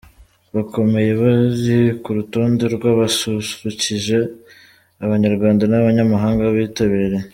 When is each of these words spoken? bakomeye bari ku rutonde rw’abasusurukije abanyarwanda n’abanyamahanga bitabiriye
bakomeye 0.55 1.11
bari 1.21 1.77
ku 2.01 2.09
rutonde 2.17 2.63
rw’abasusurukije 2.75 4.17
abanyarwanda 5.03 5.63
n’abanyamahanga 5.67 6.43
bitabiriye 6.55 7.19